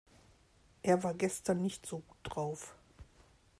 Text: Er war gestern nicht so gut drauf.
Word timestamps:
Er 0.81 1.03
war 1.03 1.13
gestern 1.13 1.61
nicht 1.61 1.85
so 1.85 1.99
gut 1.99 2.17
drauf. 2.23 2.73